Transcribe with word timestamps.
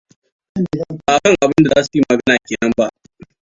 Ba 1.03 1.11
akan 1.15 1.33
abinda 1.43 1.69
zasu 1.75 1.93
yi 1.97 2.01
magana 2.07 2.35
kenan 2.47 2.71
ba. 2.77 2.85